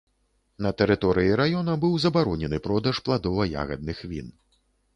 На 0.65 0.71
тэрыторыі 0.79 1.35
раёна 1.41 1.75
быў 1.85 1.93
забаронены 2.05 2.57
продаж 2.67 2.95
пладова-ягадных 3.09 4.05
він. 4.15 4.27